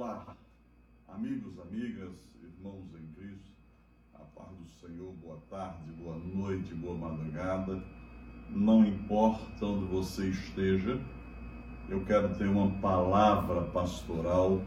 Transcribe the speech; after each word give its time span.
Olá, 0.00 0.34
amigos, 1.08 1.60
amigas, 1.60 2.14
irmãos 2.42 2.86
em 2.94 3.06
Cristo, 3.12 3.52
a 4.14 4.20
paz 4.20 4.48
do 4.56 4.66
Senhor, 4.80 5.12
boa 5.22 5.36
tarde, 5.50 5.92
boa 5.92 6.16
noite, 6.16 6.72
boa 6.72 6.96
madrugada. 6.96 7.84
Não 8.48 8.82
importa 8.82 9.66
onde 9.66 9.84
você 9.84 10.30
esteja, 10.30 10.98
eu 11.90 12.02
quero 12.06 12.34
ter 12.36 12.48
uma 12.48 12.70
palavra 12.80 13.60
pastoral 13.60 14.62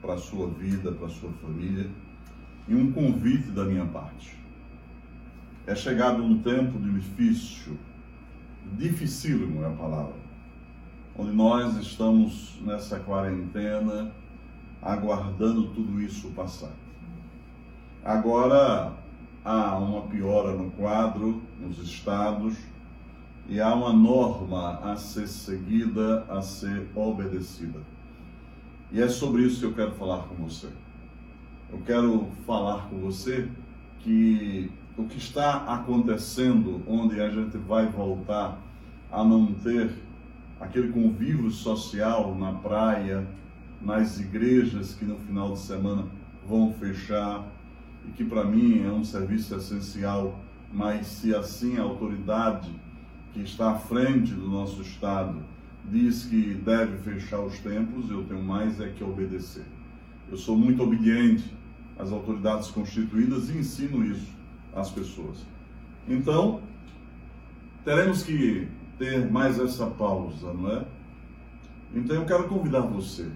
para 0.00 0.14
a 0.14 0.18
sua 0.18 0.48
vida, 0.48 0.92
para 0.92 1.08
a 1.08 1.10
sua 1.10 1.30
família 1.30 1.90
e 2.66 2.74
um 2.74 2.90
convite 2.90 3.50
da 3.50 3.66
minha 3.66 3.84
parte. 3.84 4.34
É 5.66 5.74
chegado 5.74 6.24
um 6.24 6.40
tempo 6.40 6.78
difícil, 6.78 7.76
dificílimo 8.78 9.62
é 9.62 9.66
a 9.66 9.76
palavra, 9.76 10.16
onde 11.18 11.32
nós 11.32 11.76
estamos 11.76 12.58
nessa 12.62 12.98
quarentena 12.98 14.10
aguardando 14.82 15.68
tudo 15.68 16.00
isso 16.00 16.28
passar. 16.30 16.72
Agora 18.04 18.92
há 19.44 19.78
uma 19.78 20.02
piora 20.02 20.52
no 20.52 20.70
quadro, 20.70 21.42
nos 21.60 21.78
estados, 21.78 22.56
e 23.48 23.60
há 23.60 23.74
uma 23.74 23.92
norma 23.92 24.78
a 24.78 24.96
ser 24.96 25.26
seguida, 25.26 26.24
a 26.28 26.40
ser 26.40 26.88
obedecida. 26.94 27.80
E 28.92 29.00
é 29.00 29.08
sobre 29.08 29.42
isso 29.42 29.60
que 29.60 29.66
eu 29.66 29.74
quero 29.74 29.92
falar 29.92 30.24
com 30.28 30.34
você. 30.36 30.68
Eu 31.70 31.80
quero 31.84 32.26
falar 32.46 32.88
com 32.88 32.98
você 32.98 33.48
que 34.00 34.70
o 34.96 35.04
que 35.04 35.18
está 35.18 35.64
acontecendo, 35.66 36.82
onde 36.86 37.20
a 37.20 37.30
gente 37.30 37.56
vai 37.56 37.86
voltar 37.86 38.58
a 39.10 39.24
não 39.24 39.52
ter 39.52 39.90
aquele 40.60 40.92
convívio 40.92 41.50
social 41.50 42.34
na 42.34 42.52
praia, 42.52 43.26
nas 43.80 44.20
igrejas 44.20 44.94
que 44.94 45.04
no 45.04 45.16
final 45.16 45.52
de 45.52 45.60
semana 45.60 46.06
vão 46.46 46.72
fechar 46.74 47.46
e 48.06 48.10
que 48.12 48.24
para 48.24 48.44
mim 48.44 48.84
é 48.84 48.90
um 48.90 49.04
serviço 49.04 49.54
essencial, 49.54 50.38
mas 50.72 51.06
se 51.06 51.34
assim 51.34 51.78
a 51.78 51.82
autoridade 51.82 52.70
que 53.32 53.40
está 53.40 53.72
à 53.72 53.78
frente 53.78 54.32
do 54.34 54.48
nosso 54.48 54.82
estado 54.82 55.42
diz 55.84 56.24
que 56.24 56.54
deve 56.54 56.98
fechar 56.98 57.40
os 57.40 57.58
templos, 57.60 58.10
eu 58.10 58.24
tenho 58.24 58.42
mais 58.42 58.80
é 58.80 58.88
que 58.88 59.02
obedecer. 59.02 59.64
Eu 60.30 60.36
sou 60.36 60.56
muito 60.56 60.82
obediente 60.82 61.56
às 61.98 62.12
autoridades 62.12 62.68
constituídas 62.68 63.48
e 63.48 63.58
ensino 63.58 64.04
isso 64.04 64.32
às 64.74 64.90
pessoas. 64.90 65.44
Então, 66.08 66.60
teremos 67.84 68.22
que 68.22 68.68
ter 68.98 69.30
mais 69.30 69.58
essa 69.58 69.86
pausa, 69.86 70.52
não 70.52 70.70
é? 70.70 70.84
Então 71.94 72.14
eu 72.16 72.24
quero 72.24 72.44
convidar 72.44 72.82
você 72.82 73.30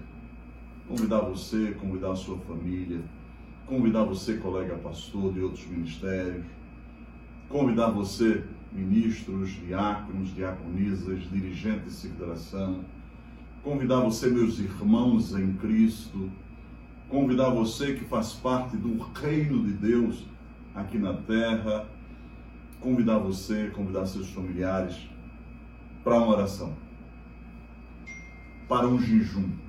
convidar 0.87 1.21
você, 1.21 1.71
convidar 1.79 2.11
a 2.11 2.15
sua 2.15 2.37
família, 2.39 3.01
convidar 3.65 4.03
você, 4.03 4.37
colega 4.37 4.75
pastor 4.75 5.33
de 5.33 5.41
outros 5.41 5.65
ministérios, 5.67 6.45
convidar 7.49 7.89
você, 7.89 8.43
ministros, 8.71 9.49
diáconos, 9.65 10.33
diaconisas, 10.35 11.29
dirigentes 11.31 11.85
de 11.85 11.91
secretação, 11.91 12.85
convidar 13.63 14.01
você, 14.01 14.29
meus 14.29 14.59
irmãos 14.59 15.33
em 15.35 15.53
Cristo, 15.53 16.29
convidar 17.09 17.49
você 17.49 17.93
que 17.93 18.05
faz 18.05 18.33
parte 18.33 18.77
do 18.77 18.97
reino 19.19 19.63
de 19.63 19.73
Deus 19.73 20.25
aqui 20.75 20.99
na 20.99 21.13
terra, 21.13 21.87
convidar 22.79 23.17
você, 23.17 23.69
convidar 23.69 24.05
seus 24.05 24.29
familiares 24.29 25.09
para 26.03 26.17
uma 26.17 26.35
oração, 26.35 26.75
para 28.67 28.87
um 28.87 28.99
jejum 28.99 29.64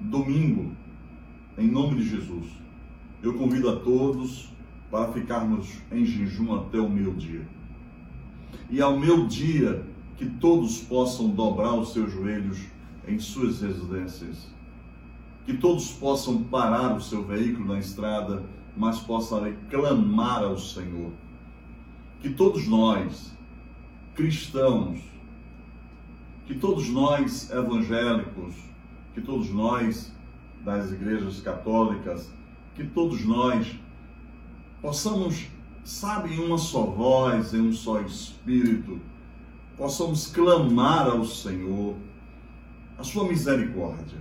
domingo, 0.00 0.72
em 1.58 1.70
nome 1.70 1.96
de 1.96 2.08
Jesus, 2.08 2.46
eu 3.22 3.34
convido 3.34 3.68
a 3.68 3.76
todos 3.76 4.50
para 4.90 5.12
ficarmos 5.12 5.68
em 5.92 6.04
jejum 6.04 6.54
até 6.54 6.78
o 6.78 6.88
meu 6.88 7.12
dia. 7.14 7.46
E 8.70 8.80
ao 8.80 8.98
meu 8.98 9.26
dia, 9.26 9.84
que 10.16 10.26
todos 10.26 10.78
possam 10.78 11.28
dobrar 11.28 11.74
os 11.74 11.92
seus 11.92 12.12
joelhos 12.12 12.58
em 13.06 13.18
suas 13.18 13.60
residências. 13.60 14.48
Que 15.44 15.56
todos 15.56 15.90
possam 15.92 16.42
parar 16.44 16.96
o 16.96 17.00
seu 17.00 17.24
veículo 17.24 17.66
na 17.68 17.78
estrada, 17.78 18.42
mas 18.76 19.00
possam 19.00 19.52
clamar 19.68 20.42
ao 20.42 20.58
Senhor. 20.58 21.10
Que 22.20 22.30
todos 22.30 22.66
nós, 22.66 23.32
cristãos, 24.14 25.00
que 26.46 26.54
todos 26.54 26.88
nós 26.88 27.50
evangélicos, 27.50 28.54
que 29.14 29.20
todos 29.20 29.50
nós 29.50 30.12
das 30.64 30.92
igrejas 30.92 31.40
católicas, 31.40 32.30
que 32.74 32.84
todos 32.84 33.24
nós 33.24 33.74
possamos, 34.80 35.46
sabe, 35.84 36.34
em 36.34 36.38
uma 36.38 36.58
só 36.58 36.84
voz, 36.84 37.54
em 37.54 37.60
um 37.60 37.72
só 37.72 38.00
espírito, 38.00 39.00
possamos 39.76 40.26
clamar 40.26 41.06
ao 41.08 41.24
Senhor 41.24 41.96
a 42.98 43.02
sua 43.02 43.26
misericórdia. 43.26 44.18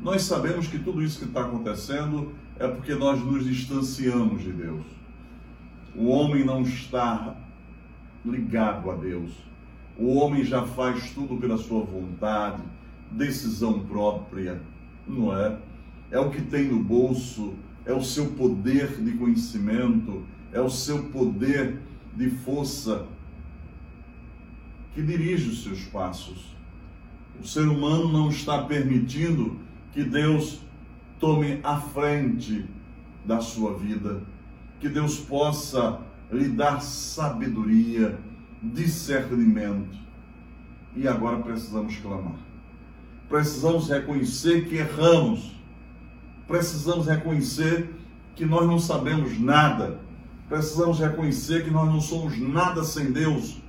Nós 0.00 0.22
sabemos 0.22 0.66
que 0.66 0.78
tudo 0.78 1.02
isso 1.02 1.20
que 1.20 1.24
está 1.24 1.42
acontecendo 1.42 2.32
é 2.58 2.66
porque 2.66 2.94
nós 2.94 3.20
nos 3.20 3.44
distanciamos 3.44 4.42
de 4.42 4.52
Deus. 4.52 4.84
O 5.94 6.08
homem 6.08 6.44
não 6.44 6.62
está 6.62 7.36
ligado 8.24 8.90
a 8.90 8.96
Deus. 8.96 9.32
O 9.98 10.14
homem 10.16 10.44
já 10.44 10.62
faz 10.66 11.10
tudo 11.10 11.36
pela 11.36 11.56
sua 11.56 11.82
vontade, 11.82 12.62
decisão 13.10 13.80
própria, 13.80 14.60
não 15.06 15.36
é? 15.36 15.58
É 16.10 16.18
o 16.18 16.30
que 16.30 16.42
tem 16.42 16.68
no 16.68 16.82
bolso, 16.82 17.54
é 17.84 17.92
o 17.92 18.02
seu 18.02 18.26
poder 18.32 19.00
de 19.02 19.12
conhecimento, 19.12 20.24
é 20.52 20.60
o 20.60 20.70
seu 20.70 21.04
poder 21.04 21.80
de 22.14 22.30
força 22.30 23.06
que 24.94 25.02
dirige 25.02 25.50
os 25.50 25.62
seus 25.62 25.82
passos. 25.84 26.56
O 27.40 27.46
ser 27.46 27.68
humano 27.68 28.10
não 28.10 28.30
está 28.30 28.62
permitindo 28.62 29.58
que 29.92 30.02
Deus 30.02 30.60
tome 31.18 31.60
a 31.62 31.78
frente 31.80 32.64
da 33.24 33.40
sua 33.40 33.76
vida, 33.76 34.22
que 34.80 34.88
Deus 34.88 35.18
possa 35.18 36.00
lhe 36.30 36.48
dar 36.48 36.80
sabedoria, 36.80 38.18
discernimento. 38.62 39.96
E 40.94 41.06
agora 41.06 41.42
precisamos 41.42 41.96
clamar 41.98 42.46
precisamos 43.28 43.88
reconhecer 43.88 44.68
que 44.68 44.76
erramos, 44.76 45.52
precisamos 46.46 47.06
reconhecer 47.06 47.90
que 48.34 48.44
nós 48.44 48.66
não 48.66 48.78
sabemos 48.78 49.38
nada, 49.40 49.98
precisamos 50.48 50.98
reconhecer 50.98 51.64
que 51.64 51.70
nós 51.70 51.86
não 51.86 52.00
somos 52.00 52.38
nada 52.38 52.84
sem 52.84 53.10
Deus, 53.10 53.60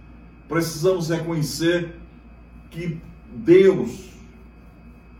precisamos 0.48 1.10
reconhecer 1.10 1.96
que 2.70 3.00
Deus, 3.34 4.10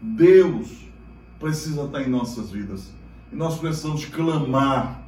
Deus 0.02 0.68
precisa 1.40 1.84
estar 1.84 2.02
em 2.02 2.10
nossas 2.10 2.52
vidas. 2.52 2.92
E 3.32 3.36
nós 3.36 3.58
precisamos 3.58 4.06
clamar, 4.06 5.02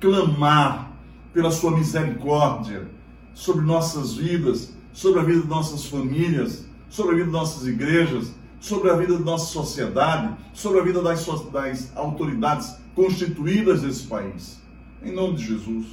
clamar 0.00 0.92
pela 1.32 1.50
Sua 1.50 1.70
misericórdia 1.76 2.88
sobre 3.32 3.64
nossas 3.64 4.14
vidas, 4.14 4.74
sobre 4.92 5.20
a 5.20 5.22
vida 5.22 5.42
de 5.42 5.48
nossas 5.48 5.86
famílias, 5.86 6.66
sobre 6.88 7.12
a 7.12 7.14
vida 7.16 7.26
de 7.26 7.32
nossas 7.32 7.66
igrejas 7.66 8.32
sobre 8.64 8.90
a 8.90 8.96
vida 8.96 9.18
da 9.18 9.24
nossa 9.24 9.52
sociedade, 9.52 10.34
sobre 10.54 10.80
a 10.80 10.82
vida 10.82 11.02
das, 11.02 11.26
das 11.52 11.94
autoridades 11.94 12.74
constituídas 12.94 13.82
desse 13.82 14.06
país. 14.06 14.58
Em 15.02 15.12
nome 15.12 15.36
de 15.36 15.48
Jesus, 15.48 15.86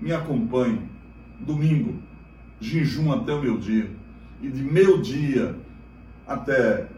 me 0.00 0.12
acompanhe. 0.12 0.82
Domingo, 1.38 1.94
jejum 2.60 3.12
até 3.12 3.32
o 3.32 3.40
meu 3.40 3.56
dia. 3.56 3.88
E 4.42 4.48
de 4.48 4.64
meu 4.64 5.00
dia 5.00 5.54
até, 6.26 6.88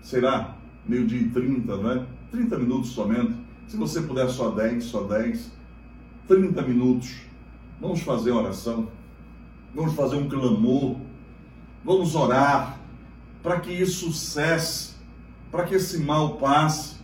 será, 0.00 0.56
meio-dia 0.86 1.20
e 1.20 1.28
30, 1.28 1.76
não 1.76 1.90
é? 1.90 2.06
30 2.30 2.58
minutos 2.58 2.92
somente. 2.92 3.34
Se 3.68 3.76
você 3.76 4.00
puder, 4.00 4.30
só 4.30 4.50
10, 4.50 4.82
só 4.82 5.02
10. 5.02 5.52
30 6.26 6.62
minutos. 6.62 7.16
Vamos 7.78 8.00
fazer 8.00 8.30
oração. 8.30 8.88
Vamos 9.74 9.92
fazer 9.92 10.16
um 10.16 10.26
clamor. 10.26 10.96
Vamos 11.84 12.14
orar 12.14 12.75
para 13.46 13.60
que 13.60 13.70
isso 13.70 14.12
cesse, 14.12 14.96
para 15.52 15.62
que 15.62 15.76
esse 15.76 15.98
mal 15.98 16.34
passe, 16.34 16.96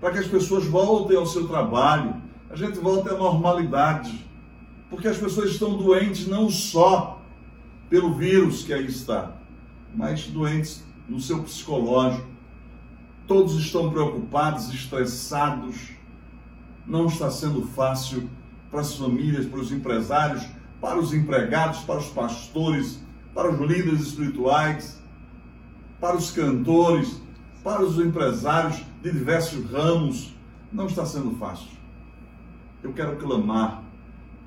para 0.00 0.12
que 0.12 0.20
as 0.20 0.26
pessoas 0.26 0.64
voltem 0.64 1.18
ao 1.18 1.26
seu 1.26 1.46
trabalho, 1.46 2.16
a 2.48 2.56
gente 2.56 2.78
volte 2.78 3.10
à 3.10 3.12
normalidade, 3.12 4.26
porque 4.88 5.06
as 5.06 5.18
pessoas 5.18 5.50
estão 5.50 5.76
doentes 5.76 6.26
não 6.26 6.48
só 6.48 7.20
pelo 7.90 8.14
vírus 8.14 8.62
que 8.62 8.72
aí 8.72 8.86
está, 8.86 9.32
mas 9.94 10.26
doentes 10.28 10.82
no 11.06 11.20
seu 11.20 11.42
psicológico. 11.42 12.26
Todos 13.26 13.54
estão 13.56 13.90
preocupados, 13.90 14.72
estressados. 14.72 15.90
Não 16.86 17.04
está 17.04 17.30
sendo 17.30 17.66
fácil 17.66 18.30
para 18.70 18.80
as 18.80 18.94
famílias, 18.94 19.44
para 19.44 19.60
os 19.60 19.70
empresários, 19.70 20.42
para 20.80 20.98
os 20.98 21.12
empregados, 21.12 21.80
para 21.80 21.98
os 21.98 22.06
pastores, 22.06 22.98
para 23.34 23.52
os 23.52 23.60
líderes 23.60 24.00
espirituais 24.00 25.01
para 26.02 26.16
os 26.16 26.32
cantores, 26.32 27.22
para 27.62 27.80
os 27.80 27.96
empresários 27.96 28.82
de 29.00 29.12
diversos 29.12 29.70
ramos. 29.70 30.34
Não 30.72 30.86
está 30.86 31.06
sendo 31.06 31.30
fácil. 31.36 31.68
Eu 32.82 32.92
quero 32.92 33.14
clamar 33.18 33.84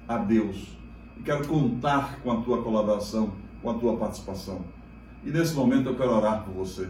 a 0.06 0.18
Deus 0.18 0.78
e 1.18 1.24
quero 1.24 1.48
contar 1.48 2.19
com 2.22 2.30
a 2.30 2.42
tua 2.42 2.62
colaboração, 2.62 3.31
com 3.62 3.69
a 3.69 3.74
tua 3.75 3.96
participação. 3.96 4.66
E 5.24 5.30
nesse 5.30 5.54
momento 5.54 5.88
eu 5.88 5.96
quero 5.96 6.12
orar 6.12 6.44
por 6.44 6.54
você. 6.56 6.90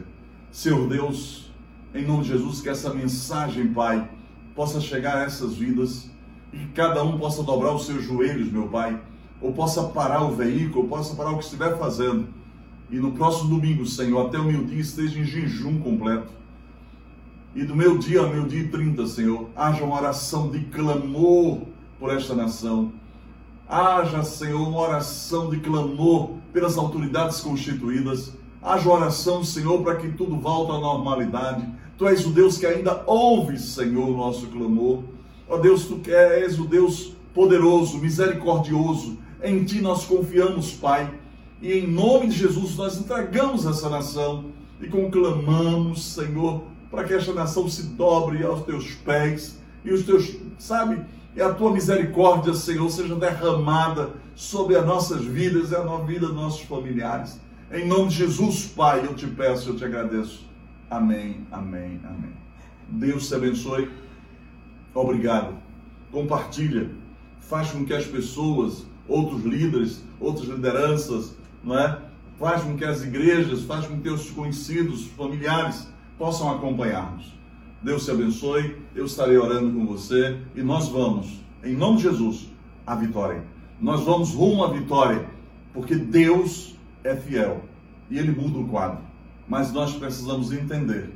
Senhor 0.52 0.90
Deus, 0.90 1.52
em 1.94 2.04
nome 2.04 2.24
de 2.24 2.30
Jesus, 2.30 2.60
que 2.60 2.70
essa 2.70 2.92
mensagem, 2.92 3.72
Pai, 3.72 4.10
possa 4.56 4.82
chegar 4.82 5.18
a 5.18 5.26
essas 5.26 5.54
vidas 5.54 6.10
e 6.52 6.58
que 6.58 6.68
cada 6.70 7.04
um 7.04 7.20
possa 7.20 7.44
dobrar 7.44 7.72
os 7.76 7.86
seus 7.86 8.04
joelhos, 8.04 8.52
meu 8.52 8.68
Pai, 8.68 9.00
ou 9.40 9.54
possa 9.54 9.84
parar 9.84 10.24
o 10.24 10.32
veículo, 10.32 10.86
ou 10.86 10.90
possa 10.90 11.14
parar 11.14 11.34
o 11.34 11.38
que 11.38 11.44
estiver 11.44 11.78
fazendo. 11.78 12.28
E 12.90 12.98
no 12.98 13.14
próximo 13.14 13.50
domingo, 13.50 13.86
Senhor, 13.86 14.28
até 14.28 14.38
o 14.38 14.46
meu 14.46 14.64
dia 14.64 14.80
esteja 14.80 15.20
em 15.20 15.24
jejum 15.24 15.80
completo. 15.80 16.32
E 17.56 17.64
do 17.64 17.76
meu 17.76 17.98
dia 17.98 18.20
ao 18.20 18.30
meu 18.30 18.46
dia 18.46 18.62
e 18.62 18.68
30, 18.68 19.08
Senhor, 19.08 19.50
haja 19.56 19.84
uma 19.84 19.96
oração 19.96 20.50
de 20.50 20.60
clamor 20.66 21.62
por 22.00 22.12
esta 22.12 22.36
nação. 22.36 22.92
Haja, 23.68 24.24
Senhor, 24.24 24.68
uma 24.68 24.82
oração 24.82 25.50
de 25.50 25.60
clamor 25.60 26.32
pelas 26.54 26.78
autoridades 26.78 27.40
constituídas. 27.42 28.34
Haja 28.62 28.90
oração, 28.90 29.44
Senhor, 29.44 29.82
para 29.84 29.96
que 29.96 30.10
tudo 30.10 30.36
volte 30.36 30.72
à 30.72 30.80
normalidade. 30.80 31.68
Tu 31.98 32.08
és 32.08 32.26
o 32.26 32.30
Deus 32.30 32.58
que 32.58 32.66
ainda 32.66 33.04
ouve, 33.08 33.58
Senhor, 33.58 34.10
o 34.10 34.18
nosso 34.18 34.48
clamor. 34.48 35.04
Ó 35.48 35.58
Deus, 35.58 35.86
tu 35.86 36.02
és 36.10 36.60
o 36.60 36.66
Deus 36.66 37.14
poderoso, 37.34 38.00
misericordioso. 38.00 39.18
Em 39.42 39.64
ti 39.64 39.82
nós 39.82 40.06
confiamos, 40.06 40.72
Pai. 40.72 41.10
E 41.66 41.80
em 41.80 41.88
nome 41.88 42.28
de 42.28 42.38
Jesus 42.38 42.76
nós 42.76 42.96
entregamos 42.96 43.66
essa 43.66 43.90
nação 43.90 44.52
e 44.80 44.86
conclamamos, 44.86 46.14
Senhor, 46.14 46.64
para 46.92 47.04
que 47.04 47.12
esta 47.12 47.34
nação 47.34 47.68
se 47.68 47.88
dobre 47.88 48.44
aos 48.44 48.62
teus 48.66 48.92
pés 48.94 49.60
e 49.84 49.92
os 49.92 50.04
teus, 50.04 50.36
sabe, 50.60 51.04
e 51.36 51.42
a 51.42 51.52
tua 51.52 51.74
misericórdia, 51.74 52.54
Senhor, 52.54 52.88
seja 52.92 53.16
derramada 53.16 54.12
sobre 54.36 54.76
as 54.76 54.86
nossas 54.86 55.24
vidas 55.24 55.72
e 55.72 55.76
a 55.76 55.82
vida 56.06 56.28
dos 56.28 56.36
nossos 56.36 56.62
familiares. 56.62 57.42
Em 57.72 57.88
nome 57.88 58.10
de 58.10 58.18
Jesus, 58.18 58.68
Pai, 58.68 59.04
eu 59.04 59.16
te 59.16 59.26
peço, 59.26 59.72
eu 59.72 59.76
te 59.76 59.86
agradeço. 59.86 60.48
Amém, 60.88 61.48
amém, 61.52 62.00
amém. 62.04 62.34
Deus 62.90 63.28
te 63.28 63.34
abençoe. 63.34 63.90
Obrigado. 64.94 65.56
Compartilha. 66.12 66.92
Faz 67.40 67.72
com 67.72 67.84
que 67.84 67.94
as 67.96 68.06
pessoas, 68.06 68.86
outros 69.08 69.44
líderes, 69.44 70.04
outras 70.20 70.48
lideranças, 70.48 71.35
não 71.66 71.78
é? 71.78 72.00
Faz 72.40 72.62
com 72.62 72.78
que 72.78 72.86
as 72.86 73.04
igrejas, 73.04 73.64
faz 73.64 73.88
com 73.88 74.00
que 74.00 74.10
os 74.10 74.30
conhecidos, 74.30 75.08
familiares 75.08 75.90
possam 76.18 76.50
acompanhar-nos. 76.50 77.34
Deus 77.82 78.06
te 78.06 78.12
abençoe, 78.12 78.78
eu 78.94 79.06
estarei 79.06 79.38
orando 79.38 79.72
com 79.72 79.86
você 79.86 80.40
e 80.56 80.62
nós 80.62 80.88
vamos, 80.88 81.42
em 81.64 81.76
nome 81.76 81.98
de 81.98 82.04
Jesus, 82.04 82.50
à 82.86 82.96
vitória. 82.96 83.44
Nós 83.82 84.02
vamos 84.02 84.34
rumo 84.34 84.64
à 84.64 84.72
vitória, 84.72 85.28
porque 85.74 85.96
Deus 85.96 86.76
é 87.04 87.16
fiel 87.16 87.64
e 88.10 88.18
Ele 88.18 88.32
muda 88.32 88.60
o 88.60 88.68
quadro. 88.68 89.00
Mas 89.48 89.72
nós 89.74 89.94
precisamos 89.94 90.52
entender 90.52 91.14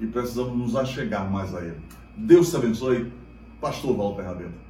e 0.00 0.06
precisamos 0.06 0.56
nos 0.56 0.76
achegar 0.76 1.30
mais 1.30 1.54
a 1.54 1.60
Ele. 1.60 1.80
Deus 2.16 2.50
te 2.50 2.56
abençoe, 2.56 3.12
Pastor 3.60 3.96
Walter 3.96 4.22
Rabelo. 4.22 4.67